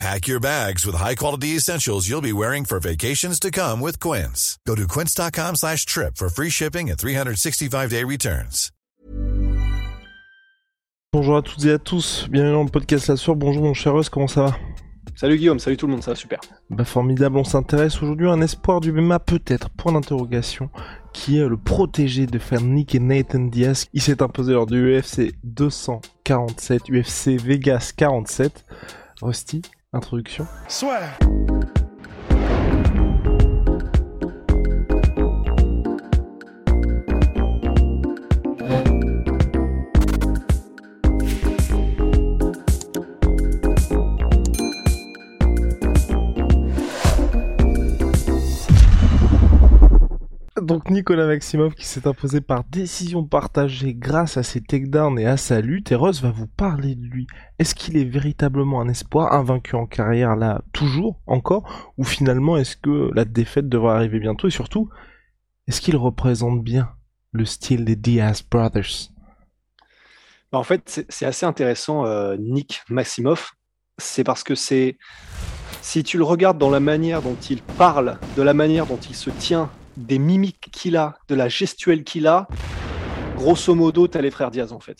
Pack 0.00 0.26
your 0.26 0.40
bags 0.40 0.84
with 0.84 0.96
high-quality 0.96 1.56
essentials 1.56 2.08
you'll 2.08 2.20
be 2.20 2.32
wearing 2.32 2.64
for 2.64 2.80
vacations 2.80 3.38
to 3.40 3.50
come 3.50 3.80
with 3.80 3.98
Quince. 4.00 4.58
Go 4.66 4.74
to 4.74 4.86
quince.com 4.88 5.54
slash 5.56 5.86
trip 5.86 6.16
for 6.16 6.28
free 6.28 6.50
shipping 6.50 6.90
and 6.90 6.98
365-day 6.98 8.04
returns. 8.04 8.70
Bonjour 11.12 11.36
à 11.36 11.42
toutes 11.42 11.64
et 11.64 11.70
à 11.70 11.78
tous, 11.78 12.26
bienvenue 12.28 12.54
dans 12.54 12.64
le 12.64 12.70
podcast 12.70 13.06
La 13.06 13.16
Source. 13.16 13.38
Bonjour 13.38 13.62
mon 13.62 13.72
cher 13.72 13.94
Russ, 13.94 14.08
comment 14.08 14.26
ça 14.26 14.46
va? 14.46 14.56
Salut 15.14 15.36
Guillaume, 15.38 15.60
salut 15.60 15.76
tout 15.76 15.86
le 15.86 15.92
monde, 15.92 16.02
ça 16.02 16.10
va 16.10 16.16
super. 16.16 16.40
Bah 16.70 16.84
formidable, 16.84 17.36
on 17.36 17.44
s'intéresse 17.44 18.02
aujourd'hui 18.02 18.26
à 18.28 18.32
un 18.32 18.40
espoir 18.40 18.80
du 18.80 18.90
MMA 18.90 19.20
peut-être, 19.20 19.70
point 19.70 19.92
d'interrogation, 19.92 20.70
qui 21.12 21.38
est 21.38 21.46
le 21.46 21.56
protégé 21.56 22.26
de 22.26 22.38
faire 22.40 22.60
Nick 22.62 22.96
et 22.96 22.98
Nathan 22.98 23.38
Diaz. 23.44 23.86
Il 23.92 24.02
s'est 24.02 24.24
imposé 24.24 24.54
lors 24.54 24.66
du 24.66 24.98
UFC 24.98 25.32
247, 25.44 26.88
UFC 26.88 27.40
Vegas 27.40 27.92
47. 27.96 28.64
Rusty, 29.22 29.62
introduction. 29.94 30.46
Soit. 30.68 31.02
Donc 50.64 50.88
Nicolas 50.88 51.26
Maximov 51.26 51.74
qui 51.74 51.84
s'est 51.84 52.08
imposé 52.08 52.40
par 52.40 52.64
décision 52.64 53.22
partagée 53.22 53.92
grâce 53.94 54.38
à 54.38 54.42
ses 54.42 54.62
takedowns 54.62 55.18
et 55.18 55.26
à 55.26 55.36
sa 55.36 55.60
lutte, 55.60 55.92
et 55.92 55.94
Ross 55.94 56.22
va 56.22 56.30
vous 56.30 56.46
parler 56.46 56.94
de 56.94 57.04
lui. 57.04 57.26
Est-ce 57.58 57.74
qu'il 57.74 57.98
est 57.98 58.04
véritablement 58.04 58.80
un 58.80 58.88
espoir, 58.88 59.34
invaincu 59.34 59.76
en 59.76 59.84
carrière 59.84 60.36
là, 60.36 60.62
toujours, 60.72 61.20
encore, 61.26 61.92
ou 61.98 62.04
finalement 62.04 62.56
est-ce 62.56 62.78
que 62.78 63.10
la 63.14 63.26
défaite 63.26 63.68
devrait 63.68 63.92
arriver 63.92 64.20
bientôt, 64.20 64.48
et 64.48 64.50
surtout, 64.50 64.88
est-ce 65.68 65.82
qu'il 65.82 65.96
représente 65.96 66.64
bien 66.64 66.88
le 67.32 67.44
style 67.44 67.84
des 67.84 67.96
Diaz 67.96 68.42
Brothers? 68.50 69.10
Bah, 70.50 70.58
en 70.58 70.64
fait, 70.64 71.04
c'est 71.10 71.26
assez 71.26 71.44
intéressant, 71.44 72.06
euh, 72.06 72.36
Nick 72.38 72.84
Maximov. 72.88 73.50
C'est 73.98 74.24
parce 74.24 74.42
que 74.42 74.54
c'est. 74.54 74.96
Si 75.82 76.02
tu 76.04 76.16
le 76.16 76.24
regardes 76.24 76.56
dans 76.56 76.70
la 76.70 76.80
manière 76.80 77.20
dont 77.20 77.36
il 77.50 77.60
parle, 77.60 78.18
de 78.34 78.42
la 78.42 78.54
manière 78.54 78.86
dont 78.86 78.96
il 78.96 79.14
se 79.14 79.28
tient, 79.28 79.70
des 79.96 80.18
mimiques 80.18 80.68
qu'il 80.72 80.96
a, 80.96 81.16
de 81.28 81.34
la 81.34 81.48
gestuelle 81.48 82.04
qu'il 82.04 82.26
a, 82.26 82.48
grosso 83.36 83.74
modo, 83.74 84.08
t'as 84.08 84.20
les 84.20 84.30
frères 84.30 84.50
Diaz 84.50 84.72
en 84.72 84.80
fait. 84.80 84.98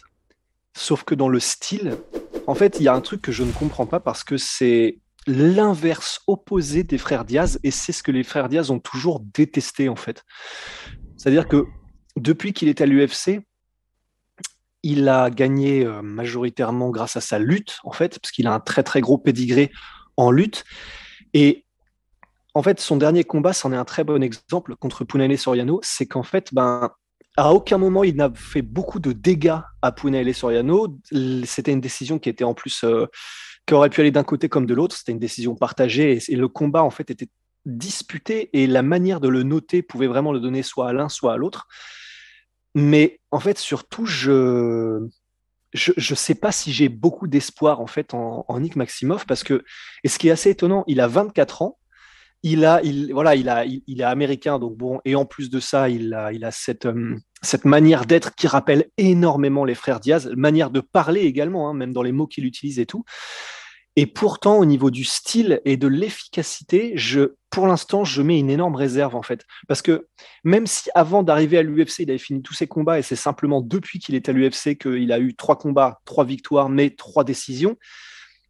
Sauf 0.77 1.05
que 1.05 1.15
dans 1.15 1.29
le 1.29 1.41
style, 1.41 1.97
en 2.47 2.55
fait, 2.55 2.77
il 2.81 2.85
y 2.85 2.89
a 2.89 2.95
un 2.95 3.01
truc 3.01 3.23
que 3.23 3.33
je 3.33 3.43
ne 3.43 3.53
comprends 3.53 3.87
pas 3.87 4.01
parce 4.01 4.25
que 4.25 4.37
c'est 4.37 4.99
l'inverse 5.27 6.21
opposé 6.27 6.83
des 6.83 6.99
frères 6.99 7.25
Diaz 7.25 7.59
et 7.63 7.71
c'est 7.71 7.93
ce 7.93 8.03
que 8.03 8.11
les 8.11 8.25
frères 8.25 8.49
Diaz 8.49 8.71
ont 8.71 8.81
toujours 8.81 9.21
détesté 9.21 9.89
en 9.89 9.97
fait. 9.97 10.25
C'est-à-dire 11.17 11.49
que 11.49 11.65
depuis 12.17 12.53
qu'il 12.53 12.69
est 12.69 12.81
à 12.81 12.87
l'UFC, 12.87 13.41
il 14.83 15.09
a 15.09 15.31
gagné 15.31 15.85
euh, 15.85 16.03
majoritairement 16.03 16.91
grâce 16.91 17.17
à 17.17 17.23
sa 17.23 17.39
lutte, 17.39 17.79
en 17.85 17.93
fait, 17.93 18.19
parce 18.21 18.31
qu'il 18.33 18.47
a 18.47 18.53
un 18.53 18.61
très 18.61 18.83
très 18.83 19.01
gros 19.01 19.17
pédigré 19.17 19.73
en 20.19 20.31
lutte. 20.31 20.65
Et 21.33 21.64
en 22.55 22.63
fait, 22.63 22.81
son 22.81 22.97
dernier 22.97 23.25
combat, 23.25 23.53
c'en 23.53 23.73
est 23.73 23.77
un 23.77 23.85
très 23.85 24.05
bon 24.05 24.23
exemple 24.23 24.77
contre 24.77 25.05
Punale 25.05 25.37
Soriano, 25.37 25.81
c'est 25.83 26.07
qu'en 26.07 26.23
fait, 26.23 26.55
ben, 26.55 26.91
à 27.37 27.53
aucun 27.53 27.79
moment 27.79 28.05
il 28.05 28.15
n'a 28.15 28.31
fait 28.33 28.63
beaucoup 28.63 29.01
de 29.01 29.13
dégâts 29.13 29.59
à 29.83 29.93
Punale 29.93 30.33
Soriano. 30.33 30.97
C'était 31.45 31.73
une 31.73 31.81
décision 31.81 32.21
qui 32.21 32.29
était 32.29 32.45
en 32.45 32.55
plus, 32.55 32.85
euh, 32.85 33.07
qui 33.67 33.75
aurait 33.75 33.91
pu 33.91 34.01
aller 34.01 34.13
d'un 34.13 34.23
côté 34.23 34.49
comme 34.49 34.67
de 34.67 34.75
l'autre. 34.75 34.97
C'était 34.97 35.13
une 35.13 35.19
décision 35.19 35.57
partagée 35.57 36.21
et, 36.29 36.37
le 36.37 36.49
combat 36.49 36.85
en 36.85 36.91
fait 36.91 37.11
était 37.11 37.29
disputé 37.67 38.51
et 38.53 38.67
la 38.69 38.83
manière 38.83 39.21
de 39.21 39.29
le 39.29 39.43
noter 39.43 39.83
pouvait 39.83 40.07
vraiment 40.07 40.33
le 40.33 40.39
donner 40.39 40.63
soit 40.63 40.89
à 40.89 40.93
l'un, 40.93 41.09
soit 41.09 41.33
à 41.33 41.37
l'autre. 41.37 41.67
Mais 42.77 43.21
en 43.33 43.41
fait, 43.41 43.59
surtout, 43.59 44.07
je 44.07 45.09
je 45.73 45.91
ne 45.97 46.15
sais 46.15 46.37
pas 46.37 46.53
si 46.53 46.73
j'ai 46.73 46.89
beaucoup 46.89 47.27
d'espoir 47.27 47.81
en 47.81 47.89
fait 47.89 48.15
en, 48.15 48.45
en, 48.47 48.61
Nick 48.61 48.77
Maximov 48.77 49.27
parce 49.27 49.43
que 49.43 49.65
et 50.05 50.09
ce 50.09 50.21
qui 50.21 50.29
est 50.29 50.31
assez 50.31 50.51
étonnant, 50.51 50.85
il 50.87 51.01
a 51.01 51.09
24 51.09 51.63
ans, 51.63 51.79
il 52.45 52.65
a 52.65 52.81
il 52.85 53.13
voilà 53.13 53.35
il 53.35 53.49
a 53.49 53.65
il 53.65 54.01
est 54.01 54.05
américain 54.05 54.59
donc 54.59 54.77
bon 54.77 55.01
et 55.05 55.17
en 55.17 55.25
plus 55.25 55.49
de 55.49 55.59
ça 55.61 55.89
il 55.89 56.13
a 56.13 56.31
il 56.31 56.45
a 56.45 56.51
cette 56.51 56.85
euh, 56.85 57.17
cette 57.45 57.65
manière 57.65 58.07
d'être 58.07 58.35
qui 58.35 58.47
rappelle 58.47 58.87
énormément 58.97 59.65
les 59.65 59.75
frères 59.75 60.01
Diaz, 60.01 60.31
manière 60.37 60.71
de 60.71 60.81
parler 60.81 61.23
également, 61.23 61.69
hein, 61.69 61.75
même 61.75 61.93
dans 61.93 62.03
les 62.03 62.13
mots 62.13 62.27
qu'il 62.27 62.47
utilise 62.47 62.79
et 62.79 62.87
tout. 62.87 63.05
Et 63.97 64.07
pourtant, 64.07 64.57
au 64.59 64.65
niveau 64.65 64.91
du 64.91 65.05
style 65.05 65.61
et 65.65 65.77
de 65.77 65.87
l'efficacité, 65.87 66.95
je, 66.97 67.35
pour 67.51 67.69
l'instant, 67.69 68.03
je 68.03 68.23
mets 68.23 68.41
une 68.41 68.51
énorme 68.51 68.75
réserve 68.75 69.15
en 69.15 69.23
fait. 69.23 69.45
Parce 69.69 69.83
que 69.83 70.09
même 70.43 70.67
si 70.67 70.91
avant 70.97 71.23
d'arriver 71.23 71.59
à 71.59 71.63
l'UFC, 71.63 72.01
il 72.01 72.11
avait 72.11 72.19
fini 72.19 72.43
tous 72.43 72.55
ses 72.55 72.67
combats 72.67 72.99
et 72.99 73.03
c'est 73.03 73.15
simplement 73.15 73.61
depuis 73.61 74.01
qu'il 74.01 74.17
est 74.17 74.29
à 74.29 74.33
l'UFC 74.33 74.77
qu'il 74.77 75.13
a 75.13 75.21
eu 75.21 75.37
trois 75.37 75.57
combats, 75.57 76.01
trois 76.07 76.25
victoires, 76.25 76.69
mais 76.69 76.91
trois 76.91 77.23
décisions. 77.23 77.77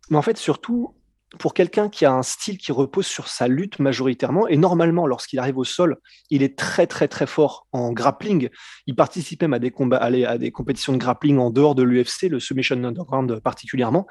Mais 0.08 0.16
en 0.16 0.22
fait, 0.22 0.38
surtout, 0.38 0.94
pour 1.38 1.54
quelqu'un 1.54 1.88
qui 1.88 2.04
a 2.04 2.12
un 2.12 2.22
style 2.22 2.58
qui 2.58 2.72
repose 2.72 3.06
sur 3.06 3.28
sa 3.28 3.48
lutte 3.48 3.78
majoritairement, 3.78 4.48
et 4.48 4.56
normalement, 4.56 5.06
lorsqu'il 5.06 5.38
arrive 5.38 5.58
au 5.58 5.64
sol, 5.64 5.98
il 6.30 6.42
est 6.42 6.58
très 6.58 6.86
très 6.86 7.08
très 7.08 7.26
fort 7.26 7.66
en 7.72 7.92
grappling. 7.92 8.48
Il 8.86 8.94
participe 8.94 9.42
même 9.42 9.54
à 9.54 9.58
des 9.58 9.70
combats, 9.70 9.98
à 9.98 10.38
des 10.38 10.50
compétitions 10.50 10.92
de 10.92 10.98
grappling 10.98 11.38
en 11.38 11.50
dehors 11.50 11.74
de 11.74 11.82
l'UFC, 11.82 12.28
le 12.28 12.40
Submission 12.40 12.82
Underground 12.82 13.40
particulièrement. 13.40 14.06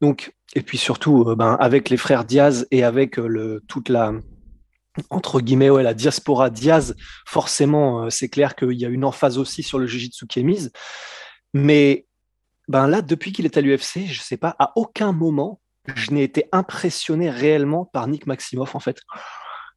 Donc, 0.00 0.32
et 0.54 0.62
puis 0.62 0.78
surtout, 0.78 1.24
euh, 1.28 1.34
ben, 1.36 1.56
avec 1.60 1.90
les 1.90 1.96
frères 1.96 2.24
Diaz 2.24 2.66
et 2.70 2.84
avec 2.84 3.18
euh, 3.18 3.26
le, 3.26 3.62
toute 3.68 3.88
la 3.88 4.12
entre 5.10 5.40
guillemets, 5.40 5.70
ouais, 5.70 5.82
la 5.82 5.94
diaspora 5.94 6.50
Diaz, 6.50 6.94
forcément, 7.26 8.04
euh, 8.04 8.10
c'est 8.10 8.28
clair 8.28 8.54
qu'il 8.54 8.74
y 8.74 8.86
a 8.86 8.88
une 8.88 9.04
emphase 9.04 9.38
aussi 9.38 9.64
sur 9.64 9.78
le 9.78 9.86
Jiu-Jitsu 9.86 10.26
qui 10.26 10.40
est 10.40 10.44
mise. 10.44 10.70
Mais 11.52 12.06
ben 12.68 12.86
là, 12.86 13.02
depuis 13.02 13.32
qu'il 13.32 13.44
est 13.44 13.56
à 13.56 13.60
l'UFC, 13.60 14.06
je 14.06 14.20
sais 14.20 14.36
pas, 14.36 14.54
à 14.58 14.72
aucun 14.76 15.12
moment, 15.12 15.60
je 15.94 16.10
n'ai 16.12 16.22
été 16.22 16.46
impressionné 16.52 17.30
réellement 17.30 17.84
par 17.84 18.06
Nick 18.08 18.26
Maximov, 18.26 18.70
en 18.74 18.80
fait. 18.80 18.98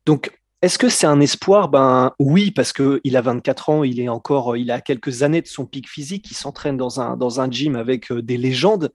Donc, 0.06 0.32
est-ce 0.62 0.80
que 0.80 0.90
c'est 0.90 1.06
un 1.06 1.20
espoir? 1.20 1.70
Ben 1.70 2.14
oui, 2.20 2.52
parce 2.52 2.74
qu'il 2.74 3.16
a 3.16 3.22
24 3.22 3.70
ans, 3.70 3.84
il 3.84 4.00
est 4.00 4.10
encore, 4.10 4.58
il 4.58 4.72
a 4.72 4.82
quelques 4.82 5.22
années 5.22 5.42
de 5.42 5.48
son 5.48 5.66
pic 5.66 5.88
physique, 5.88 6.32
il 6.32 6.36
s'entraîne 6.36 6.78
dans 6.78 7.00
un, 7.00 7.16
dans 7.16 7.42
un 7.42 7.52
gym 7.52 7.76
avec 7.76 8.12
des 8.12 8.38
légendes. 8.38 8.92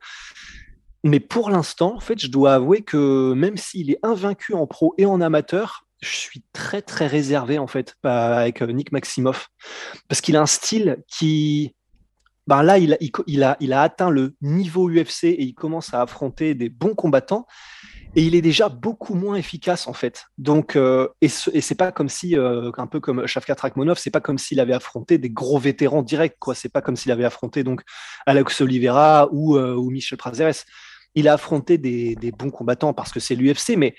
Mais 1.05 1.21
pour 1.21 1.51
l'instant, 1.51 1.97
en 1.97 2.01
fait, 2.01 2.21
je 2.21 2.29
dois 2.29 2.55
avouer 2.55 2.83
que 2.83 3.33
même 3.35 3.57
s'il 3.57 3.91
est 3.91 3.99
invaincu 4.03 4.55
en 4.55 4.67
pro 4.67 4.95
et 4.99 5.07
en 5.07 5.21
amateur, 5.21 5.87
je 6.01 6.11
suis 6.11 6.43
très 6.53 6.83
très 6.83 7.07
réservé 7.07 7.59
en 7.59 7.69
fait 7.69 7.95
avec 8.03 8.61
Nick 8.61 8.91
Maximov 8.91 9.47
parce 10.09 10.21
qu'il 10.21 10.37
a 10.37 10.43
un 10.43 10.47
style 10.47 10.99
qui 11.07 11.75
ben 12.47 12.63
là, 12.63 12.79
il 12.79 13.43
a, 13.73 13.83
atteint 13.83 14.11
le 14.11 14.35
niveau 14.41 14.91
UFC 14.91 15.25
et 15.25 15.43
il 15.43 15.55
commence 15.55 15.95
à 15.95 16.03
affronter 16.03 16.55
des 16.55 16.69
bons 16.69 16.95
combattants. 16.95 17.47
Et 18.15 18.25
il 18.25 18.35
est 18.35 18.43
déjà 18.43 18.69
beaucoup 18.69 19.15
moins 19.15 19.37
efficace 19.37 19.87
en 19.87 19.95
fait. 19.95 20.27
Donc, 20.37 20.77
euh, 20.77 21.09
et, 21.23 21.29
ce, 21.29 21.49
et 21.55 21.63
c'est 21.63 21.75
pas 21.75 21.93
comme 21.93 22.11
si, 22.11 22.37
euh, 22.37 22.71
un 22.77 22.87
peu 22.87 23.01
comme 23.01 23.27
Shavkat 23.27 23.57
Rakhmonov, 23.59 23.97
c'est 23.99 24.11
pas 24.11 24.21
comme 24.21 24.37
s'il 24.37 24.61
avait 24.61 24.75
affronté 24.75 25.17
des 25.17 25.31
gros 25.31 25.59
vétérans 25.59 26.03
directs, 26.03 26.37
quoi. 26.39 26.55
C'est 26.55 26.69
pas 26.69 26.83
comme 26.83 26.95
s'il 26.95 27.11
avait 27.11 27.25
affronté 27.25 27.65
donc 27.65 27.81
Alex 28.27 28.61
Oliveira 28.61 29.29
ou, 29.33 29.57
euh, 29.57 29.81
Michel 29.91 30.19
Prazeres. 30.19 30.65
Il 31.15 31.27
a 31.27 31.35
affronté 31.35 31.79
des, 31.79 32.15
des 32.17 32.33
bons 32.33 32.51
combattants 32.51 32.93
parce 32.93 33.13
que 33.13 33.21
c'est 33.21 33.35
l'UFC, 33.35 33.77
mais 33.79 33.95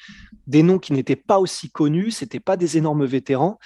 des 0.45 0.61
noms 0.61 0.79
qui 0.79 0.93
n'étaient 0.93 1.15
pas 1.15 1.39
aussi 1.39 1.71
connus, 1.71 2.11
c'était 2.11 2.39
pas 2.39 2.57
des 2.57 2.77
énormes 2.77 3.05
vétérans. 3.05 3.57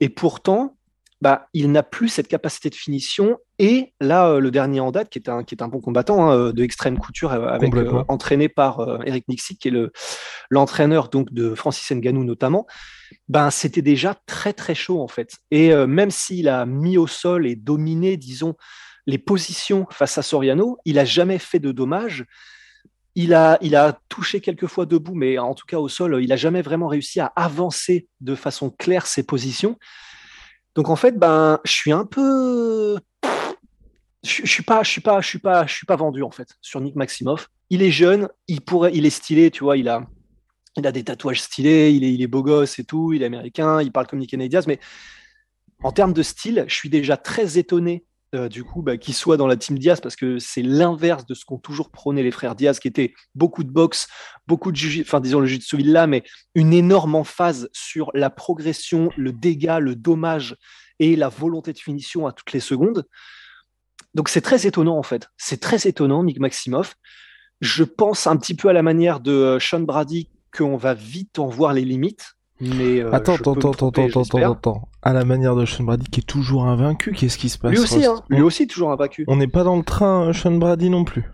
Et 0.00 0.08
pourtant, 0.08 0.76
bah, 1.22 1.46
il 1.54 1.70
n'a 1.70 1.84
plus 1.84 2.08
cette 2.08 2.26
capacité 2.26 2.68
de 2.68 2.74
finition. 2.74 3.38
Et 3.60 3.94
là, 4.00 4.26
euh, 4.26 4.40
le 4.40 4.50
dernier 4.50 4.80
en 4.80 4.90
date, 4.90 5.08
qui 5.08 5.20
est 5.20 5.28
un, 5.28 5.44
qui 5.44 5.54
est 5.54 5.62
un 5.62 5.68
bon 5.68 5.80
combattant 5.80 6.28
hein, 6.28 6.50
de 6.50 6.64
extrême 6.64 6.98
couture, 6.98 7.32
euh, 7.32 7.46
avec, 7.46 7.72
euh, 7.76 8.02
entraîné 8.08 8.48
par 8.48 8.80
euh, 8.80 8.98
Eric 9.06 9.28
Nixie, 9.28 9.56
qui 9.56 9.68
est 9.68 9.70
le, 9.70 9.92
l'entraîneur 10.50 11.10
donc 11.10 11.32
de 11.32 11.54
Francis 11.54 11.88
Ngannou 11.92 12.24
notamment, 12.24 12.66
ben, 13.28 13.50
c'était 13.50 13.82
déjà 13.82 14.16
très 14.26 14.52
très 14.52 14.74
chaud 14.74 15.00
en 15.00 15.06
fait. 15.06 15.36
Et 15.52 15.72
euh, 15.72 15.86
même 15.86 16.10
s'il 16.10 16.48
a 16.48 16.66
mis 16.66 16.98
au 16.98 17.06
sol 17.06 17.46
et 17.46 17.54
dominé, 17.54 18.16
disons, 18.16 18.56
les 19.06 19.18
positions 19.18 19.86
face 19.92 20.18
à 20.18 20.22
Soriano, 20.22 20.78
il 20.84 20.98
a 20.98 21.04
jamais 21.04 21.38
fait 21.38 21.60
de 21.60 21.70
dommages. 21.70 22.24
Il 23.14 23.32
a, 23.32 23.58
il 23.60 23.76
a 23.76 24.00
touché 24.08 24.40
quelques 24.40 24.66
fois 24.66 24.86
debout, 24.86 25.14
mais 25.14 25.38
en 25.38 25.54
tout 25.54 25.66
cas 25.66 25.78
au 25.78 25.88
sol, 25.88 26.18
il 26.20 26.32
a 26.32 26.36
jamais 26.36 26.62
vraiment 26.62 26.88
réussi 26.88 27.20
à 27.20 27.26
avancer 27.36 28.08
de 28.20 28.34
façon 28.34 28.70
claire 28.70 29.06
ses 29.06 29.22
positions. 29.22 29.78
Donc 30.74 30.88
en 30.88 30.96
fait, 30.96 31.18
ben, 31.18 31.60
je 31.64 31.72
suis 31.72 31.92
un 31.92 32.06
peu, 32.06 32.98
je, 34.22 34.42
je 34.44 34.50
suis 34.50 34.62
pas, 34.62 34.82
je 34.82 34.90
suis 34.90 35.00
pas, 35.00 35.20
je 35.20 35.28
suis 35.28 35.38
pas, 35.38 35.66
je 35.66 35.74
suis 35.74 35.86
pas 35.86 35.96
vendu 35.96 36.22
en 36.22 36.30
fait 36.30 36.48
sur 36.60 36.80
Nick 36.80 36.96
Maximoff. 36.96 37.48
Il 37.70 37.82
est 37.82 37.90
jeune, 37.90 38.28
il 38.48 38.60
pourrait, 38.60 38.92
il 38.94 39.06
est 39.06 39.10
stylé, 39.10 39.50
tu 39.50 39.64
vois, 39.64 39.76
il 39.76 39.88
a, 39.88 40.06
il 40.76 40.86
a 40.86 40.92
des 40.92 41.04
tatouages 41.04 41.42
stylés, 41.42 41.90
il 41.90 42.04
est, 42.04 42.12
il 42.12 42.22
est 42.22 42.26
beau 42.26 42.42
gosse 42.42 42.78
et 42.78 42.84
tout, 42.84 43.12
il 43.12 43.22
est 43.22 43.26
américain, 43.26 43.82
il 43.82 43.92
parle 43.92 44.06
comme 44.06 44.18
Nick 44.18 44.36
Diaz, 44.36 44.66
mais 44.66 44.78
en 45.82 45.92
termes 45.92 46.12
de 46.12 46.22
style, 46.22 46.64
je 46.68 46.74
suis 46.74 46.90
déjà 46.90 47.16
très 47.16 47.58
étonné 47.58 48.04
euh, 48.34 48.48
du 48.48 48.64
coup, 48.64 48.80
bah, 48.82 48.96
qu'il 48.96 49.14
soit 49.14 49.36
dans 49.36 49.46
la 49.46 49.56
team 49.56 49.78
Diaz 49.78 50.00
parce 50.00 50.16
que 50.16 50.38
c'est 50.38 50.62
l'inverse 50.62 51.26
de 51.26 51.34
ce 51.34 51.44
qu'ont 51.44 51.58
toujours 51.58 51.90
prôné 51.90 52.22
les 52.22 52.30
frères 52.30 52.54
Diaz, 52.54 52.80
qui 52.80 52.88
était 52.88 53.12
beaucoup 53.34 53.62
de 53.62 53.70
boxe, 53.70 54.08
beaucoup 54.46 54.72
de 54.72 54.76
jiu 54.76 55.02
enfin 55.02 55.20
disons 55.20 55.40
le 55.40 55.46
jiu-jitsu 55.46 55.78
là, 55.78 56.06
mais 56.06 56.24
une 56.54 56.72
énorme 56.72 57.14
emphase 57.14 57.68
sur 57.72 58.10
la 58.14 58.30
progression, 58.30 59.10
le 59.16 59.32
dégât, 59.32 59.80
le 59.80 59.94
dommage 59.94 60.56
et 60.98 61.14
la 61.14 61.28
volonté 61.28 61.72
de 61.72 61.78
finition 61.78 62.26
à 62.26 62.32
toutes 62.32 62.52
les 62.52 62.60
secondes. 62.60 63.06
Donc 64.14 64.28
c'est 64.28 64.40
très 64.40 64.66
étonnant 64.66 64.96
en 64.96 65.02
fait. 65.02 65.28
C'est 65.36 65.60
très 65.60 65.86
étonnant, 65.86 66.24
Nick 66.24 66.38
Maximoff. 66.38 66.94
Je 67.60 67.84
pense 67.84 68.26
un 68.26 68.36
petit 68.36 68.54
peu 68.54 68.68
à 68.68 68.72
la 68.72 68.82
manière 68.82 69.20
de 69.20 69.32
euh, 69.32 69.60
Sean 69.60 69.80
Brady 69.80 70.30
qu'on 70.56 70.76
va 70.76 70.94
vite 70.94 71.38
en 71.38 71.48
voir 71.48 71.72
les 71.72 71.84
limites. 71.84 72.34
Mais 72.64 73.00
euh, 73.00 73.12
attends, 73.12 73.34
attends, 73.34 73.54
attends, 73.54 73.72
attends, 73.72 73.88
attends, 73.88 74.22
attends, 74.22 74.52
attends. 74.52 74.88
À 75.02 75.12
la 75.12 75.24
manière 75.24 75.56
de 75.56 75.66
Sean 75.66 75.82
Brady 75.82 76.06
qui 76.06 76.20
est 76.20 76.22
toujours 76.24 76.66
invaincu, 76.66 77.10
qu'est-ce 77.10 77.36
qui 77.36 77.48
se 77.48 77.58
passe 77.58 77.72
Lui 77.72 77.80
aussi, 77.80 78.06
hein. 78.06 78.22
Lui 78.28 78.40
aussi 78.40 78.68
toujours 78.68 78.92
invaincu. 78.92 79.24
On 79.26 79.34
n'est 79.34 79.48
pas 79.48 79.64
dans 79.64 79.76
le 79.76 79.82
train 79.82 80.28
euh, 80.28 80.32
Sean 80.32 80.52
Brady 80.52 80.88
non 80.88 81.02
plus. 81.02 81.24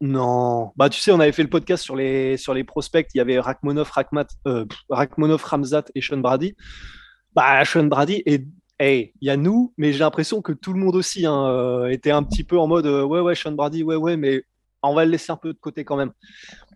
Non, 0.00 0.72
bah 0.76 0.88
tu 0.90 1.00
sais, 1.00 1.12
on 1.12 1.20
avait 1.20 1.30
fait 1.30 1.44
le 1.44 1.48
podcast 1.48 1.84
sur 1.84 1.94
les 1.94 2.36
sur 2.36 2.52
les 2.52 2.64
prospects. 2.64 3.06
Il 3.14 3.18
y 3.18 3.20
avait 3.20 3.38
Rachmanov, 3.38 3.88
Rachmat, 3.92 4.26
euh, 4.48 4.64
Rachmanov, 4.90 5.44
Ramzat 5.44 5.84
et 5.94 6.00
Sean 6.00 6.18
Brady. 6.18 6.56
Bah 7.32 7.64
Sean 7.64 7.84
Brady 7.84 8.24
et 8.26 8.44
hey, 8.80 9.12
il 9.20 9.28
y 9.28 9.30
a 9.30 9.36
nous, 9.36 9.72
mais 9.78 9.92
j'ai 9.92 10.00
l'impression 10.00 10.42
que 10.42 10.52
tout 10.52 10.72
le 10.72 10.80
monde 10.80 10.96
aussi 10.96 11.26
hein, 11.26 11.46
euh, 11.46 11.90
était 11.90 12.10
un 12.10 12.24
petit 12.24 12.42
peu 12.42 12.58
en 12.58 12.66
mode 12.66 12.86
ouais 12.86 13.20
ouais 13.20 13.36
Sean 13.36 13.52
Brady, 13.52 13.84
ouais 13.84 13.94
ouais, 13.94 14.16
mais 14.16 14.42
on 14.82 14.94
va 14.94 15.04
le 15.04 15.12
laisser 15.12 15.30
un 15.30 15.36
peu 15.36 15.52
de 15.52 15.58
côté 15.58 15.84
quand 15.84 15.96
même. 15.96 16.10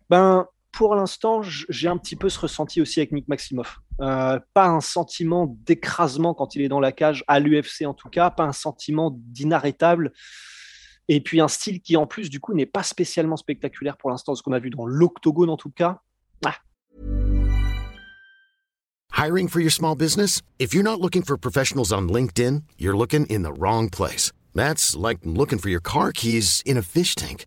Ben 0.09 0.47
pour 0.72 0.94
l'instant, 0.94 1.43
j'ai 1.43 1.88
un 1.88 1.96
petit 1.96 2.17
peu 2.17 2.28
ce 2.28 2.38
ressenti 2.38 2.81
aussi 2.81 3.00
avec 3.00 3.12
Nick 3.12 3.28
Maximoff. 3.28 3.81
Euh, 4.00 4.38
pas 4.55 4.67
un 4.67 4.81
sentiment 4.81 5.56
d'écrasement 5.67 6.32
quand 6.32 6.55
il 6.55 6.62
est 6.62 6.69
dans 6.69 6.81
la 6.81 6.93
cage, 6.93 7.25
à 7.28 7.40
l'UFC 7.40 7.84
en 7.87 7.94
tout 7.94 8.08
cas, 8.08 8.31
pas 8.31 8.44
un 8.44 8.52
sentiment 8.52 9.11
d'inarrêtable. 9.14 10.12
Et 11.08 11.20
puis 11.20 11.40
un 11.40 11.49
style 11.49 11.81
qui 11.81 11.96
en 11.96 12.06
plus 12.06 12.31
du 12.31 12.40
coup 12.40 12.55
n'est 12.55 12.67
pas 12.67 12.82
spécialement 12.82 13.37
spectaculaire 13.37 13.96
pour 13.96 14.11
l'instant, 14.11 14.34
ce 14.34 14.43
qu'on 14.43 14.52
a 14.52 14.61
vu 14.61 14.70
dans 14.70 14.87
l'octogone 14.87 15.50
en 15.50 15.56
tout 15.56 15.70
cas. 15.70 16.00
Ah. 16.46 16.55
Hiring 19.12 19.49
for 19.49 19.61
your 19.61 19.72
small 19.72 19.96
business? 19.96 20.40
If 20.58 20.72
you're 20.72 20.84
not 20.84 21.00
looking 21.00 21.22
for 21.22 21.37
professionals 21.37 21.93
on 21.93 22.08
LinkedIn, 22.08 22.62
you're 22.78 22.96
looking 22.96 23.26
in 23.26 23.43
the 23.43 23.52
wrong 23.52 23.90
place. 23.90 24.32
That's 24.55 24.96
like 24.96 25.19
looking 25.25 25.58
for 25.58 25.69
your 25.69 25.82
car 25.82 26.12
keys 26.12 26.62
in 26.64 26.78
a 26.78 26.82
fish 26.82 27.17
tank. 27.17 27.46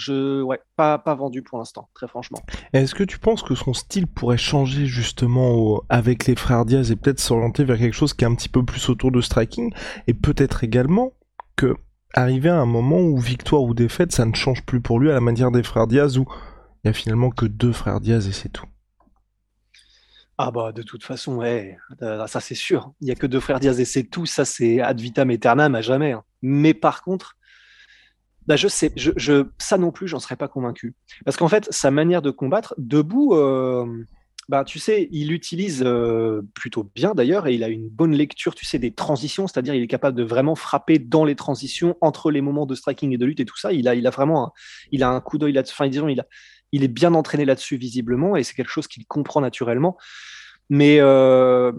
Je, 0.00 0.40
ouais, 0.42 0.60
pas, 0.76 0.98
pas 0.98 1.14
vendu 1.14 1.42
pour 1.42 1.58
l'instant, 1.58 1.88
très 1.94 2.08
franchement. 2.08 2.40
Est-ce 2.72 2.94
que 2.94 3.04
tu 3.04 3.18
penses 3.18 3.42
que 3.42 3.54
son 3.54 3.74
style 3.74 4.06
pourrait 4.06 4.38
changer 4.38 4.86
justement 4.86 5.50
au- 5.52 5.84
avec 5.88 6.26
les 6.26 6.36
frères 6.36 6.64
Diaz 6.64 6.90
et 6.90 6.96
peut-être 6.96 7.20
s'orienter 7.20 7.64
vers 7.64 7.78
quelque 7.78 7.94
chose 7.94 8.14
qui 8.14 8.24
est 8.24 8.28
un 8.28 8.34
petit 8.34 8.48
peu 8.48 8.64
plus 8.64 8.88
autour 8.88 9.12
de 9.12 9.20
striking? 9.20 9.72
Et 10.06 10.14
peut-être 10.14 10.64
également 10.64 11.12
que 11.56 11.76
arriver 12.14 12.48
à 12.48 12.58
un 12.58 12.66
moment 12.66 13.00
où 13.00 13.18
victoire 13.18 13.62
ou 13.62 13.74
défaite, 13.74 14.12
ça 14.12 14.24
ne 14.24 14.34
change 14.34 14.64
plus 14.64 14.80
pour 14.80 14.98
lui 14.98 15.10
à 15.10 15.14
la 15.14 15.20
manière 15.20 15.50
des 15.50 15.62
frères 15.62 15.86
Diaz 15.86 16.18
où 16.18 16.26
il 16.84 16.88
y 16.88 16.90
a 16.90 16.94
finalement 16.94 17.30
que 17.30 17.46
deux 17.46 17.72
frères 17.72 18.00
Diaz 18.00 18.26
et 18.26 18.32
c'est 18.32 18.48
tout? 18.48 18.66
Ah 20.38 20.50
bah 20.50 20.72
de 20.72 20.82
toute 20.82 21.04
façon, 21.04 21.36
ouais, 21.36 21.76
euh, 22.02 22.26
ça 22.26 22.40
c'est 22.40 22.54
sûr. 22.54 22.92
Il 23.00 23.08
y 23.08 23.10
a 23.10 23.14
que 23.14 23.26
deux 23.26 23.40
frères 23.40 23.60
Diaz 23.60 23.78
et 23.78 23.84
c'est 23.84 24.04
tout. 24.04 24.24
Ça 24.26 24.44
c'est 24.44 24.80
ad 24.80 24.98
vitam 25.00 25.28
aeternam 25.30 25.74
à 25.74 25.82
jamais. 25.82 26.12
hein. 26.12 26.24
Mais 26.42 26.72
par 26.72 27.02
contre, 27.02 27.36
bah 28.46 28.56
je 28.56 28.68
sais, 28.68 28.92
ça 29.58 29.78
non 29.78 29.90
plus, 29.92 30.08
j'en 30.08 30.20
serais 30.20 30.36
pas 30.36 30.48
convaincu. 30.48 30.94
Parce 31.24 31.36
qu'en 31.36 31.48
fait, 31.48 31.68
sa 31.70 31.90
manière 31.90 32.22
de 32.22 32.30
combattre 32.30 32.74
debout, 32.78 33.34
euh, 33.34 33.86
bah 34.48 34.64
tu 34.64 34.78
sais, 34.78 35.08
il 35.12 35.32
utilise 35.32 35.82
euh, 35.84 36.42
plutôt 36.54 36.90
bien 36.94 37.14
d'ailleurs 37.14 37.46
et 37.46 37.54
il 37.54 37.62
a 37.62 37.68
une 37.68 37.88
bonne 37.88 38.12
lecture, 38.12 38.54
tu 38.54 38.64
sais, 38.64 38.78
des 38.78 38.92
transitions. 38.92 39.46
C'est-à-dire, 39.46 39.74
il 39.74 39.82
est 39.82 39.86
capable 39.86 40.16
de 40.16 40.24
vraiment 40.24 40.56
frapper 40.56 40.98
dans 40.98 41.24
les 41.24 41.36
transitions 41.36 41.96
entre 42.00 42.30
les 42.30 42.40
moments 42.40 42.66
de 42.66 42.74
striking 42.74 43.12
et 43.12 43.18
de 43.18 43.26
lutte 43.26 43.40
et 43.40 43.44
tout 43.44 43.58
ça. 43.58 43.72
Il 43.72 43.86
a, 43.86 43.94
il 43.94 44.06
a 44.06 44.10
vraiment, 44.10 44.46
un, 44.46 44.52
il 44.90 45.04
a 45.04 45.10
un 45.10 45.20
coup 45.20 45.38
d'œil 45.38 45.52
là-dessus. 45.52 45.74
Enfin, 45.74 45.88
disons, 45.88 46.08
il 46.08 46.84
est 46.84 46.88
bien 46.88 47.14
entraîné 47.14 47.44
là-dessus 47.44 47.76
visiblement 47.76 48.36
et 48.36 48.42
c'est 48.42 48.54
quelque 48.54 48.72
chose 48.72 48.88
qu'il 48.88 49.06
comprend 49.06 49.40
naturellement. 49.40 49.96
Mais 50.70 50.96
euh, 50.98 51.72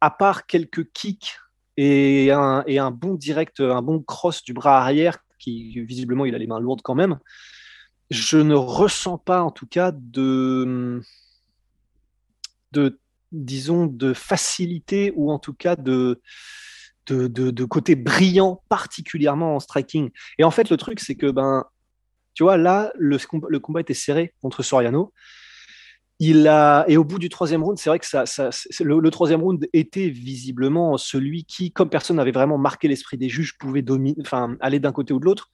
à 0.00 0.10
part 0.10 0.46
quelques 0.46 0.90
kicks 0.92 1.36
et 1.76 2.26
et 2.26 2.30
un 2.78 2.90
bon 2.90 3.14
direct, 3.14 3.60
un 3.60 3.82
bon 3.82 4.00
cross 4.02 4.42
du 4.42 4.52
bras 4.52 4.80
arrière, 4.80 5.18
qui 5.42 5.80
visiblement 5.80 6.24
il 6.24 6.34
a 6.34 6.38
les 6.38 6.46
mains 6.46 6.60
lourdes 6.60 6.82
quand 6.82 6.94
même, 6.94 7.18
je 8.10 8.38
ne 8.38 8.54
ressens 8.54 9.18
pas 9.18 9.42
en 9.42 9.50
tout 9.50 9.66
cas 9.66 9.92
de, 9.92 11.02
disons, 13.32 13.86
de 13.86 14.12
facilité 14.12 15.12
ou 15.16 15.32
en 15.32 15.38
tout 15.38 15.54
cas 15.54 15.76
de, 15.76 16.20
côté 17.68 17.94
brillant, 17.96 18.62
particulièrement 18.68 19.56
en 19.56 19.60
striking. 19.60 20.10
Et 20.38 20.44
en 20.44 20.50
fait, 20.50 20.70
le 20.70 20.76
truc, 20.76 21.00
c'est 21.00 21.16
que, 21.16 21.30
ben, 21.30 21.64
tu 22.34 22.44
là, 22.44 22.92
le 22.96 23.58
combat 23.58 23.80
était 23.80 23.94
serré 23.94 24.34
contre 24.40 24.62
Soriano. 24.62 25.12
Il 26.18 26.46
a, 26.46 26.84
et 26.86 26.96
au 26.96 27.04
bout 27.04 27.18
du 27.18 27.28
troisième 27.28 27.64
round, 27.64 27.78
c'est 27.78 27.90
vrai 27.90 27.98
que 27.98 28.06
ça, 28.06 28.24
le, 28.80 29.10
troisième 29.10 29.42
round 29.42 29.66
était 29.72 30.08
visiblement 30.08 30.96
celui 30.96 31.44
qui, 31.44 31.72
comme 31.72 31.88
personne 31.88 32.16
n'avait 32.16 32.32
vraiment 32.32 32.58
marqué 32.58 32.86
l'esprit 32.86 33.18
des 33.18 33.28
juges, 33.28 33.58
pouvait 33.58 33.84
enfin, 34.20 34.56
aller 34.60 34.78
d'un 34.78 34.92
côté 34.92 35.12
ou 35.12 35.18
de 35.18 35.24
l'autre. 35.24 35.50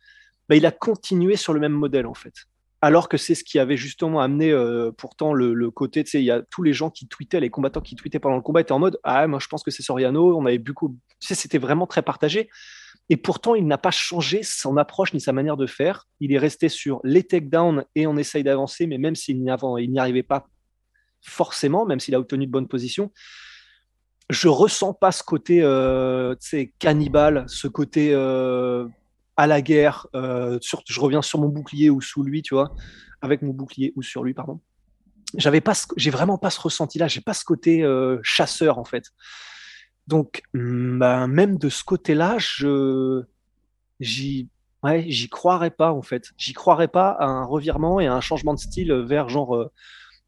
Ben, 0.49 0.57
il 0.57 0.67
a 0.67 0.71
continué 0.71 1.37
sur 1.37 1.55
le 1.55 1.61
même 1.61 1.73
modèle, 1.73 2.07
en 2.07 2.15
fait. 2.15 2.35
Alors 2.81 3.09
que 3.09 3.17
c'est 3.17 3.35
ce 3.35 3.43
qui 3.43 3.59
avait 3.59 3.77
justement 3.77 4.21
amené 4.21 4.53
euh, 4.53 4.93
pourtant 4.97 5.33
le, 5.33 5.71
côté, 5.71 6.05
tu 6.05 6.19
il 6.19 6.25
y 6.25 6.31
a 6.31 6.43
tous 6.43 6.63
les 6.63 6.73
gens 6.73 6.91
qui 6.91 7.09
tweetaient, 7.09 7.41
les 7.41 7.50
combattants 7.50 7.81
qui 7.81 7.97
tweetaient 7.97 8.21
pendant 8.21 8.37
le 8.37 8.43
combat 8.43 8.61
étaient 8.61 8.73
en 8.73 8.79
mode 8.79 9.00
Ah, 9.03 9.27
moi 9.27 9.41
je 9.41 9.49
pense 9.49 9.65
que 9.65 9.73
c'est 9.73 9.83
Soriano, 9.83 10.37
on 10.37 10.47
avait 10.47 10.59
beaucoup. 10.59 10.97
C'était 11.19 11.59
vraiment 11.59 11.88
très 11.88 12.03
partagé. 12.03 12.49
Et 13.11 13.17
pourtant, 13.17 13.55
il 13.55 13.67
n'a 13.67 13.79
pas 13.79 13.91
changé 13.91 14.43
son 14.43 14.77
approche 14.77 15.15
ni 15.15 15.21
sa 15.21 15.33
manière 15.33 15.57
de 15.57 15.67
faire. 15.67 16.07
Il 16.21 16.33
est 16.33 16.38
resté 16.38 16.69
sur 16.69 17.00
les 17.05 17.23
takedowns 17.23 17.85
et 17.95 18.07
on 18.07 18.17
essaye 18.17 18.45
d'avancer, 18.45 18.87
mais 18.87 18.99
même 18.99 19.15
s'il 19.15 19.43
n'y 19.43 19.50
arrivait 19.99 20.23
pas 20.23 20.47
forcément, 21.23 21.87
même 21.87 22.00
s'il 22.00 22.15
a 22.15 22.21
obtenu 22.21 22.47
de 22.47 22.50
bonnes 22.50 22.69
positions, 22.69 23.11
je 24.31 24.49
ressens 24.49 24.93
pas 24.93 25.11
ce 25.11 25.23
côté 25.23 25.62
euh, 25.62 26.35
cannibale, 26.79 27.45
ce 27.49 27.67
côté 27.67 28.11
euh, 28.12 28.87
à 29.37 29.47
la 29.47 29.62
guerre. 29.62 30.07
euh, 30.15 30.59
je 30.61 31.00
reviens 31.00 31.23
sur 31.23 31.41
mon 31.41 31.49
bouclier 31.49 31.88
ou 31.88 32.00
sous 32.00 32.23
lui, 32.23 32.43
tu 32.43 32.55
vois, 32.55 32.75
avec 33.23 33.41
mon 33.41 33.53
bouclier 33.53 33.93
ou 33.97 34.03
sur 34.03 34.23
lui, 34.23 34.35
pardon. 34.35 34.61
J'avais 35.37 35.61
pas, 35.61 35.75
j'ai 35.97 36.11
vraiment 36.11 36.38
pas 36.38 36.50
ce 36.50 36.61
ressenti-là. 36.61 37.09
J'ai 37.09 37.21
pas 37.21 37.35
ce 37.35 37.45
côté 37.45 37.83
euh, 37.83 38.19
chasseur 38.23 38.79
en 38.79 38.85
fait. 38.85 39.05
Donc, 40.09 40.41
ben, 40.55 41.27
même 41.27 41.59
de 41.59 41.69
ce 41.69 41.85
côté-là, 41.85 42.37
je, 42.38 43.23
j'y, 44.00 44.49
ouais, 44.83 45.07
croirais 45.31 45.71
pas 45.71 45.93
en 45.93 46.00
fait. 46.00 46.33
J'y 46.38 46.55
croirais 46.55 46.88
pas 46.88 47.11
à 47.11 47.27
un 47.27 47.45
revirement 47.45 48.00
et 48.00 48.07
à 48.07 48.15
un 48.15 48.23
changement 48.23 48.55
de 48.55 48.59
style 48.59 48.91
vers 48.91 49.29
genre 49.29 49.55
euh, 49.55 49.71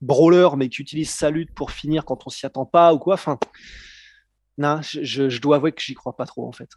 brawler, 0.03 0.51
mais 0.59 0.69
qui 0.69 0.83
utilise 0.83 1.09
sa 1.09 1.31
lutte 1.31 1.55
pour 1.55 1.71
finir 1.71 2.05
quand 2.05 2.27
on 2.27 2.31
s'y 2.31 2.45
attend 2.45 2.67
pas 2.67 2.93
ou 2.93 2.99
quoi. 2.99 3.15
Enfin, 3.15 3.39
non, 4.59 4.81
je 4.83 5.41
dois 5.41 5.57
avouer 5.57 5.73
que 5.73 5.81
j'y 5.81 5.95
crois 5.95 6.15
pas 6.15 6.27
trop 6.27 6.47
en 6.47 6.53
fait. 6.53 6.69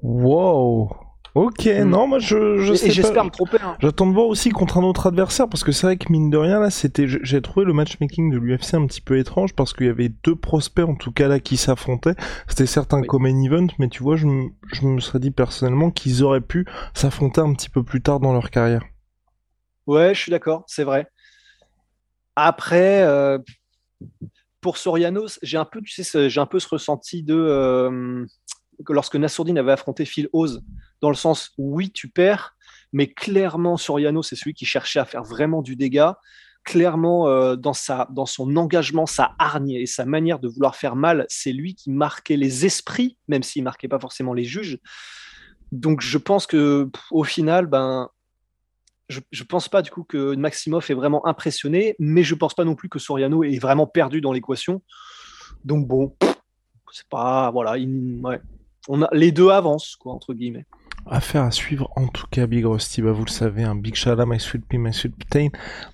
Wow. 0.00 1.09
Ok, 1.34 1.66
Mm. 1.66 1.84
non, 1.84 2.06
moi 2.08 2.18
je, 2.18 2.58
je 2.58 2.72
et 2.72 2.76
sais 2.76 2.88
et 2.88 2.90
j'espère 2.90 3.24
me 3.24 3.30
tromper. 3.30 3.58
hein. 3.62 3.76
J'attends 3.80 4.06
de 4.08 4.12
voir 4.12 4.26
aussi 4.26 4.50
contre 4.50 4.78
un 4.78 4.82
autre 4.82 5.06
adversaire 5.06 5.48
parce 5.48 5.62
que 5.62 5.70
c'est 5.72 5.86
vrai 5.86 5.96
que 5.96 6.10
mine 6.10 6.28
de 6.28 6.36
rien 6.36 6.58
là 6.58 6.70
c'était 6.70 7.06
j'ai- 7.06 7.40
trouvé 7.40 7.64
le 7.64 7.72
matchmaking 7.72 8.30
de 8.32 8.38
l'UFC 8.38 8.74
un 8.74 8.86
petit 8.86 9.00
peu 9.00 9.16
étrange 9.18 9.54
parce 9.54 9.72
qu'il 9.72 9.86
y 9.86 9.90
avait 9.90 10.08
deux 10.24 10.34
prospects 10.34 10.84
en 10.88 10.96
tout 10.96 11.12
cas 11.12 11.28
là 11.28 11.38
qui 11.38 11.56
s'affrontaient 11.56 12.14
c'était 12.48 12.66
certes 12.66 12.92
un 12.94 13.00
Oui. 13.02 13.06
common 13.06 13.44
event 13.44 13.68
mais 13.78 13.88
tu 13.88 14.02
vois 14.02 14.16
je, 14.16 14.26
me- 14.26 14.48
je 14.72 14.84
me 14.86 14.98
serais 14.98 15.20
dit 15.20 15.30
personnellement 15.30 15.90
qu'ils 15.92 16.24
auraient 16.24 16.40
pu 16.40 16.66
s'affronter 16.94 17.40
un 17.40 17.52
petit 17.54 17.70
peu 17.70 17.84
plus 17.84 18.02
tard 18.02 18.18
dans 18.18 18.32
leur 18.32 18.50
carrière 18.50 18.82
Ouais, 19.86 20.14
je 20.14 20.20
suis 20.20 20.30
d'accord, 20.30 20.64
c'est 20.68 20.84
vrai. 20.84 21.06
Après, 22.36 23.02
euh, 23.02 23.38
pour 24.60 24.76
Soriano, 24.76 25.26
j'ai 25.42 25.56
un 25.58 25.64
peu, 25.64 25.80
tu 25.80 25.92
sais, 25.92 26.02
ce- 26.04 26.28
j'ai 26.28 26.40
un 26.40 26.46
peu 26.46 26.58
ce 26.60 26.68
ressenti 26.68 27.22
de 27.22 27.34
euh, 27.34 28.24
lorsque 28.88 29.16
Nassourdine 29.16 29.58
avait 29.58 29.72
affronté 29.72 30.04
Phil 30.04 30.28
Oz, 30.32 30.62
dans 31.00 31.10
le 31.10 31.14
sens 31.14 31.52
oui, 31.58 31.90
tu 31.90 32.08
perds, 32.08 32.56
mais 32.92 33.06
clairement 33.06 33.76
Soriano, 33.76 34.22
c'est 34.22 34.36
celui 34.36 34.54
qui 34.54 34.64
cherchait 34.66 35.00
à 35.00 35.04
faire 35.04 35.22
vraiment 35.22 35.62
du 35.62 35.76
dégât. 35.76 36.18
clairement 36.64 37.28
euh, 37.28 37.56
dans, 37.56 37.72
sa, 37.72 38.06
dans 38.10 38.26
son 38.26 38.56
engagement, 38.56 39.06
sa 39.06 39.34
hargne 39.38 39.70
et 39.70 39.86
sa 39.86 40.04
manière 40.04 40.38
de 40.38 40.48
vouloir 40.48 40.76
faire 40.76 40.96
mal, 40.96 41.26
c'est 41.28 41.52
lui 41.52 41.74
qui 41.74 41.90
marquait 41.90 42.36
les 42.36 42.66
esprits, 42.66 43.16
même 43.28 43.42
s'il 43.42 43.64
marquait 43.64 43.88
pas 43.88 43.98
forcément 43.98 44.34
les 44.34 44.44
juges. 44.44 44.78
Donc 45.72 46.00
je 46.00 46.18
pense 46.18 46.46
que 46.46 46.90
au 47.10 47.24
final, 47.24 47.66
ben, 47.66 48.08
je, 49.08 49.20
je 49.30 49.44
pense 49.44 49.68
pas 49.68 49.82
du 49.82 49.90
coup 49.90 50.04
que 50.04 50.34
Maximov 50.34 50.84
est 50.90 50.94
vraiment 50.94 51.26
impressionné, 51.26 51.96
mais 51.98 52.22
je 52.22 52.34
pense 52.34 52.54
pas 52.54 52.64
non 52.64 52.74
plus 52.74 52.88
que 52.88 52.98
Soriano 52.98 53.42
est 53.44 53.58
vraiment 53.58 53.86
perdu 53.86 54.20
dans 54.20 54.32
l'équation. 54.32 54.82
Donc 55.64 55.86
bon, 55.86 56.16
c'est 56.92 57.08
pas 57.08 57.50
voilà, 57.50 57.76
on 58.88 59.02
a 59.02 59.08
les 59.12 59.32
deux 59.32 59.50
avancent 59.50 59.96
quoi 59.96 60.12
entre 60.12 60.34
guillemets. 60.34 60.66
Affaire 61.06 61.44
à 61.44 61.50
suivre 61.50 61.90
en 61.96 62.06
tout 62.08 62.26
cas 62.30 62.46
Big 62.46 62.64
Rusty, 62.64 63.00
bah 63.00 63.12
vous 63.12 63.24
le 63.24 63.30
savez, 63.30 63.64
un 63.64 63.74
Big 63.74 63.94
Shala, 63.94 64.26
My 64.26 64.38
Sweet 64.38 64.66
Pea, 64.66 64.76
My 64.76 64.92
Sweet 64.92 65.14
Protein, 65.16 65.48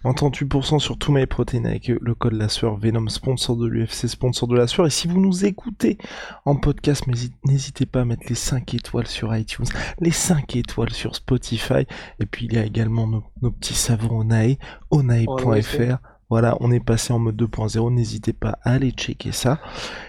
38% 0.04 0.80
sur 0.80 0.98
tout 0.98 1.12
My 1.12 1.26
Protein 1.26 1.64
avec 1.64 1.88
le 1.88 2.14
code 2.14 2.32
la 2.32 2.48
sueur, 2.48 2.76
Venom 2.76 3.08
sponsor 3.08 3.56
de 3.56 3.66
l'UFC, 3.66 4.08
sponsor 4.08 4.48
de 4.48 4.56
la 4.56 4.66
sueur, 4.66 4.86
et 4.86 4.90
si 4.90 5.06
vous 5.06 5.20
nous 5.20 5.44
écoutez 5.44 5.96
en 6.44 6.56
podcast, 6.56 7.04
n'hésitez 7.44 7.86
pas 7.86 8.00
à 8.00 8.04
mettre 8.04 8.24
les 8.28 8.34
5 8.34 8.74
étoiles 8.74 9.06
sur 9.06 9.34
iTunes, 9.34 9.66
les 10.00 10.10
5 10.10 10.56
étoiles 10.56 10.92
sur 10.92 11.14
Spotify, 11.14 11.86
et 12.18 12.26
puis 12.26 12.46
il 12.46 12.54
y 12.54 12.58
a 12.58 12.64
également 12.64 13.06
nos, 13.06 13.50
petits 13.52 13.74
savons 13.74 14.20
Onae, 14.20 14.56
onae.fr, 14.90 15.98
voilà, 16.28 16.56
on 16.60 16.72
est 16.72 16.80
passé 16.80 17.12
en 17.12 17.18
mode 17.18 17.40
2.0, 17.40 17.92
n'hésitez 17.92 18.32
pas 18.32 18.58
à 18.62 18.72
aller 18.72 18.90
checker 18.90 19.32
ça. 19.32 19.60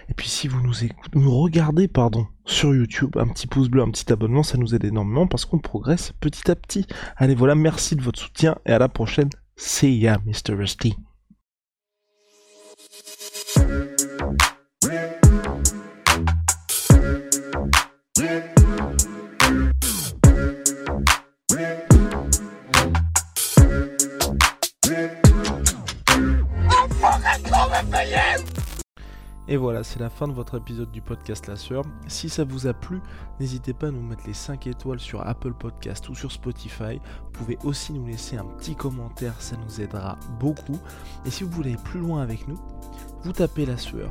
Et 0.08 0.14
puis 0.14 0.28
si 0.28 0.48
vous 0.48 0.60
nous, 0.60 0.84
écoutez, 0.84 1.18
nous 1.18 1.38
regardez 1.38 1.88
pardon, 1.88 2.26
sur 2.44 2.74
YouTube, 2.74 3.16
un 3.16 3.28
petit 3.28 3.46
pouce 3.46 3.68
bleu, 3.68 3.82
un 3.82 3.90
petit 3.90 4.12
abonnement, 4.12 4.42
ça 4.42 4.58
nous 4.58 4.74
aide 4.74 4.84
énormément 4.84 5.26
parce 5.26 5.44
qu'on 5.44 5.58
progresse 5.58 6.12
petit 6.20 6.50
à 6.50 6.56
petit. 6.56 6.86
Allez 7.16 7.34
voilà, 7.34 7.54
merci 7.54 7.94
de 7.94 8.02
votre 8.02 8.18
soutien 8.18 8.56
et 8.66 8.72
à 8.72 8.78
la 8.78 8.88
prochaine. 8.88 9.30
See 9.56 9.98
ya, 9.98 10.18
Mr. 10.26 10.54
Rusty. 10.54 10.96
Et 29.50 29.56
voilà, 29.56 29.82
c'est 29.82 29.98
la 29.98 30.10
fin 30.10 30.28
de 30.28 30.34
votre 30.34 30.58
épisode 30.58 30.90
du 30.90 31.00
podcast 31.00 31.46
La 31.46 31.56
Sœur. 31.56 31.82
Si 32.06 32.28
ça 32.28 32.44
vous 32.44 32.66
a 32.66 32.74
plu, 32.74 33.00
n'hésitez 33.40 33.72
pas 33.72 33.88
à 33.88 33.90
nous 33.90 34.02
mettre 34.02 34.26
les 34.26 34.34
5 34.34 34.66
étoiles 34.66 35.00
sur 35.00 35.26
Apple 35.26 35.54
Podcast 35.54 36.06
ou 36.10 36.14
sur 36.14 36.30
Spotify. 36.30 37.00
Vous 37.24 37.30
pouvez 37.32 37.58
aussi 37.64 37.94
nous 37.94 38.06
laisser 38.06 38.36
un 38.36 38.44
petit 38.44 38.76
commentaire, 38.76 39.40
ça 39.40 39.56
nous 39.56 39.80
aidera 39.80 40.18
beaucoup. 40.38 40.78
Et 41.24 41.30
si 41.30 41.44
vous 41.44 41.50
voulez 41.50 41.70
aller 41.70 41.82
plus 41.82 41.98
loin 41.98 42.20
avec 42.20 42.46
nous, 42.46 42.58
vous 43.22 43.32
tapez 43.32 43.64
La 43.64 43.78
Sueur 43.78 44.10